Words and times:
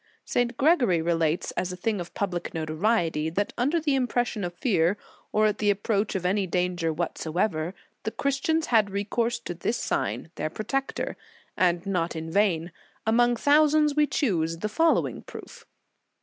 "* 0.17 0.25
St. 0.25 0.57
Gregory 0.57 0.99
relates 0.99 1.51
as 1.51 1.71
a 1.71 1.77
thing 1.77 1.99
of 2.01 2.15
public 2.15 2.55
notoriety, 2.55 3.29
that 3.29 3.53
under 3.55 3.79
the 3.79 3.93
impression 3.93 4.43
of 4.43 4.55
fear, 4.55 4.97
or 5.31 5.45
at 5.45 5.59
the 5.59 5.69
approach 5.69 6.15
of 6.15 6.25
any 6.25 6.47
danger 6.47 6.91
whatsoever, 6.91 7.75
the 8.01 8.09
Christians 8.09 8.65
had 8.73 8.89
recourse 8.89 9.37
to 9.41 9.53
this 9.53 9.77
sign, 9.77 10.31
their 10.37 10.49
protector. 10.49 11.17
And 11.55 11.85
not 11.85 12.15
in 12.15 12.31
vain; 12.31 12.71
among 13.05 13.35
thou 13.35 13.67
sands 13.67 13.95
we 13.95 14.07
choose 14.07 14.57
the 14.57 14.69
following 14.69 15.21
proof. 15.21 15.67